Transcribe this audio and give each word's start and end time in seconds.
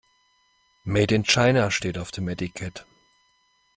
Made 0.83 1.11
in 1.11 1.23
China 1.23 1.69
steht 1.69 1.99
auf 1.99 2.09
dem 2.09 2.27
Etikett. 2.27 2.87